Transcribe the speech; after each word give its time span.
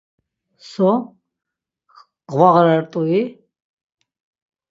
So, 0.71 0.89
gvağarart̆ui? 2.29 3.21